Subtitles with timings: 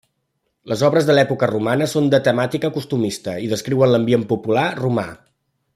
[0.71, 5.05] Les obres de l'època romana són de temàtica costumista i descriuen l'ambient popular romà.